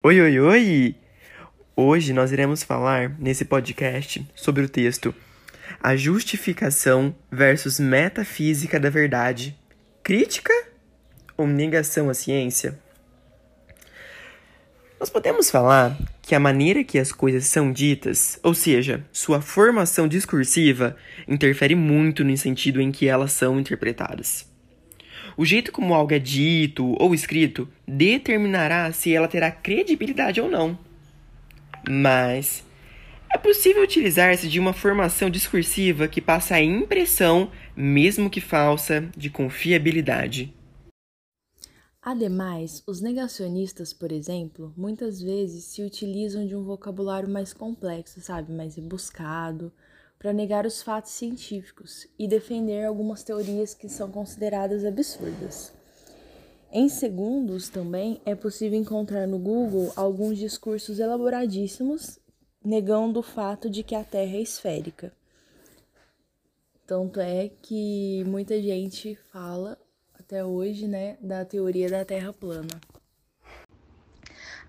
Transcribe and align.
Oi, 0.00 0.20
oi, 0.20 0.38
oi! 0.38 0.94
Hoje 1.74 2.12
nós 2.12 2.30
iremos 2.30 2.62
falar 2.62 3.18
nesse 3.18 3.44
podcast 3.44 4.24
sobre 4.32 4.64
o 4.64 4.68
texto 4.68 5.12
A 5.82 5.96
Justificação 5.96 7.12
versus 7.32 7.80
Metafísica 7.80 8.78
da 8.78 8.90
Verdade. 8.90 9.58
Crítica 10.04 10.52
ou 11.36 11.48
negação 11.48 12.08
à 12.08 12.14
ciência? 12.14 12.78
Nós 15.00 15.10
podemos 15.10 15.50
falar 15.50 15.98
que 16.22 16.36
a 16.36 16.38
maneira 16.38 16.84
que 16.84 17.00
as 17.00 17.10
coisas 17.10 17.46
são 17.46 17.72
ditas, 17.72 18.38
ou 18.44 18.54
seja, 18.54 19.04
sua 19.10 19.40
formação 19.40 20.06
discursiva, 20.06 20.96
interfere 21.26 21.74
muito 21.74 22.22
no 22.22 22.36
sentido 22.36 22.80
em 22.80 22.92
que 22.92 23.08
elas 23.08 23.32
são 23.32 23.58
interpretadas. 23.58 24.47
O 25.38 25.44
jeito 25.44 25.70
como 25.70 25.94
algo 25.94 26.12
é 26.12 26.18
dito 26.18 26.96
ou 26.98 27.14
escrito 27.14 27.68
determinará 27.86 28.92
se 28.92 29.14
ela 29.14 29.28
terá 29.28 29.52
credibilidade 29.52 30.40
ou 30.40 30.50
não. 30.50 30.76
Mas 31.88 32.64
é 33.32 33.38
possível 33.38 33.84
utilizar-se 33.84 34.48
de 34.48 34.58
uma 34.58 34.72
formação 34.72 35.30
discursiva 35.30 36.08
que 36.08 36.20
passa 36.20 36.56
a 36.56 36.60
impressão, 36.60 37.52
mesmo 37.76 38.28
que 38.28 38.40
falsa, 38.40 39.08
de 39.16 39.30
confiabilidade. 39.30 40.52
Ademais, 42.02 42.82
os 42.84 43.00
negacionistas, 43.00 43.92
por 43.92 44.10
exemplo, 44.10 44.74
muitas 44.76 45.22
vezes 45.22 45.66
se 45.66 45.84
utilizam 45.84 46.48
de 46.48 46.56
um 46.56 46.64
vocabulário 46.64 47.28
mais 47.28 47.52
complexo, 47.52 48.20
sabe, 48.20 48.52
mais 48.52 48.74
rebuscado, 48.74 49.72
para 50.18 50.32
negar 50.32 50.66
os 50.66 50.82
fatos 50.82 51.12
científicos 51.12 52.08
e 52.18 52.26
defender 52.26 52.84
algumas 52.84 53.22
teorias 53.22 53.74
que 53.74 53.88
são 53.88 54.10
consideradas 54.10 54.84
absurdas. 54.84 55.72
Em 56.70 56.88
segundos, 56.88 57.68
também 57.68 58.20
é 58.26 58.34
possível 58.34 58.78
encontrar 58.78 59.26
no 59.26 59.38
Google 59.38 59.92
alguns 59.96 60.36
discursos 60.36 60.98
elaboradíssimos 60.98 62.18
negando 62.62 63.20
o 63.20 63.22
fato 63.22 63.70
de 63.70 63.82
que 63.82 63.94
a 63.94 64.04
Terra 64.04 64.36
é 64.36 64.42
esférica. 64.42 65.12
Tanto 66.86 67.20
é 67.20 67.50
que 67.62 68.24
muita 68.26 68.60
gente 68.60 69.14
fala 69.32 69.78
até 70.14 70.44
hoje, 70.44 70.86
né, 70.86 71.16
da 71.20 71.44
teoria 71.44 71.88
da 71.88 72.04
Terra 72.04 72.32
plana. 72.32 72.80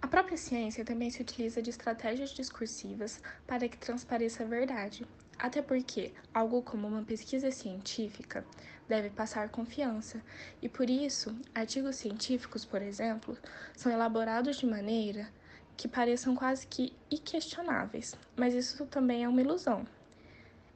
A 0.00 0.08
própria 0.08 0.36
ciência 0.36 0.84
também 0.84 1.10
se 1.10 1.22
utiliza 1.22 1.62
de 1.62 1.70
estratégias 1.70 2.30
discursivas 2.30 3.20
para 3.46 3.68
que 3.68 3.78
transpareça 3.78 4.42
a 4.42 4.46
verdade, 4.46 5.06
até 5.38 5.62
porque 5.62 6.12
algo 6.32 6.62
como 6.62 6.86
uma 6.86 7.02
pesquisa 7.02 7.50
científica 7.50 8.44
deve 8.88 9.10
passar 9.10 9.48
confiança, 9.48 10.20
e 10.60 10.68
por 10.68 10.88
isso, 10.90 11.34
artigos 11.54 11.96
científicos, 11.96 12.64
por 12.64 12.82
exemplo, 12.82 13.36
são 13.74 13.90
elaborados 13.90 14.56
de 14.56 14.66
maneira 14.66 15.28
que 15.76 15.88
pareçam 15.88 16.34
quase 16.34 16.66
que 16.66 16.92
inquestionáveis, 17.10 18.14
mas 18.36 18.54
isso 18.54 18.86
também 18.86 19.24
é 19.24 19.28
uma 19.28 19.40
ilusão. 19.40 19.86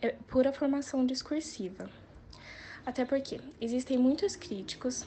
É 0.00 0.10
pura 0.28 0.52
formação 0.52 1.04
discursiva. 1.06 1.88
Até 2.84 3.04
porque 3.04 3.40
existem 3.60 3.96
muitos 3.96 4.36
críticos 4.36 5.06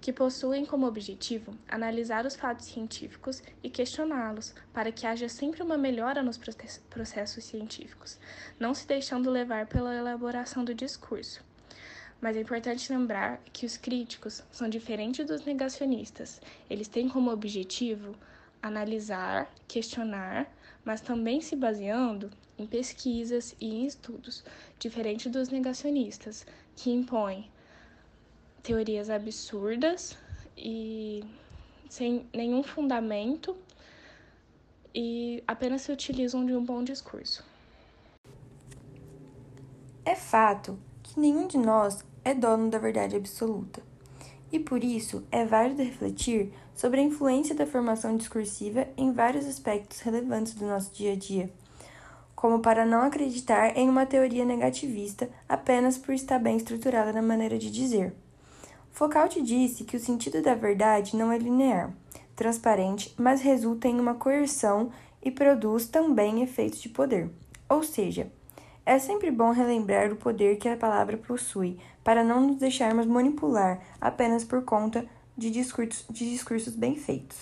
que 0.00 0.12
possuem 0.12 0.64
como 0.64 0.86
objetivo 0.86 1.54
analisar 1.68 2.24
os 2.24 2.34
fatos 2.34 2.66
científicos 2.66 3.42
e 3.62 3.68
questioná-los, 3.68 4.54
para 4.72 4.90
que 4.90 5.06
haja 5.06 5.28
sempre 5.28 5.62
uma 5.62 5.76
melhora 5.76 6.22
nos 6.22 6.38
processos 6.88 7.44
científicos, 7.44 8.18
não 8.58 8.72
se 8.74 8.86
deixando 8.86 9.30
levar 9.30 9.66
pela 9.66 9.94
elaboração 9.94 10.64
do 10.64 10.74
discurso. 10.74 11.44
Mas 12.20 12.36
é 12.36 12.40
importante 12.40 12.92
lembrar 12.92 13.40
que 13.52 13.66
os 13.66 13.76
críticos 13.76 14.42
são 14.50 14.68
diferentes 14.68 15.26
dos 15.26 15.44
negacionistas. 15.44 16.40
Eles 16.68 16.88
têm 16.88 17.08
como 17.08 17.30
objetivo 17.30 18.14
analisar, 18.62 19.50
questionar, 19.66 20.50
mas 20.84 21.00
também 21.00 21.40
se 21.40 21.56
baseando 21.56 22.30
em 22.58 22.66
pesquisas 22.66 23.54
e 23.58 23.66
em 23.66 23.86
estudos, 23.86 24.44
diferente 24.78 25.30
dos 25.30 25.48
negacionistas, 25.48 26.46
que 26.76 26.90
impõem 26.90 27.50
teorias 28.62 29.10
absurdas 29.10 30.16
e 30.56 31.24
sem 31.88 32.26
nenhum 32.32 32.62
fundamento 32.62 33.56
e 34.94 35.42
apenas 35.46 35.82
se 35.82 35.92
utilizam 35.92 36.44
de 36.44 36.54
um 36.54 36.64
bom 36.64 36.82
discurso. 36.82 37.44
É 40.04 40.14
fato 40.14 40.78
que 41.02 41.18
nenhum 41.18 41.46
de 41.46 41.58
nós 41.58 42.04
é 42.24 42.34
dono 42.34 42.70
da 42.70 42.78
verdade 42.78 43.16
absoluta. 43.16 43.82
E 44.52 44.58
por 44.58 44.82
isso 44.82 45.24
é 45.30 45.44
válido 45.44 45.82
refletir 45.82 46.52
sobre 46.74 47.00
a 47.00 47.04
influência 47.04 47.54
da 47.54 47.66
formação 47.66 48.16
discursiva 48.16 48.88
em 48.96 49.12
vários 49.12 49.46
aspectos 49.46 50.00
relevantes 50.00 50.54
do 50.54 50.66
nosso 50.66 50.92
dia 50.92 51.12
a 51.12 51.16
dia, 51.16 51.52
como 52.34 52.60
para 52.60 52.84
não 52.84 53.02
acreditar 53.02 53.76
em 53.76 53.88
uma 53.88 54.06
teoria 54.06 54.44
negativista 54.44 55.30
apenas 55.48 55.96
por 55.96 56.12
estar 56.12 56.38
bem 56.40 56.56
estruturada 56.56 57.12
na 57.12 57.22
maneira 57.22 57.58
de 57.58 57.70
dizer. 57.70 58.12
Foucault 59.00 59.40
disse 59.40 59.84
que 59.84 59.96
o 59.96 59.98
sentido 59.98 60.42
da 60.42 60.54
verdade 60.54 61.16
não 61.16 61.32
é 61.32 61.38
linear, 61.38 61.90
transparente, 62.36 63.14
mas 63.16 63.40
resulta 63.40 63.88
em 63.88 63.98
uma 63.98 64.12
coerção 64.12 64.90
e 65.22 65.30
produz 65.30 65.86
também 65.86 66.42
efeitos 66.42 66.82
de 66.82 66.90
poder. 66.90 67.30
Ou 67.66 67.82
seja, 67.82 68.30
é 68.84 68.98
sempre 68.98 69.30
bom 69.30 69.52
relembrar 69.52 70.12
o 70.12 70.16
poder 70.16 70.58
que 70.58 70.68
a 70.68 70.76
palavra 70.76 71.16
possui, 71.16 71.80
para 72.04 72.22
não 72.22 72.42
nos 72.42 72.56
deixarmos 72.58 73.06
manipular 73.06 73.80
apenas 73.98 74.44
por 74.44 74.62
conta 74.66 75.06
de 75.34 75.50
discursos, 75.50 76.04
de 76.10 76.28
discursos 76.28 76.76
bem 76.76 76.94
feitos. 76.94 77.38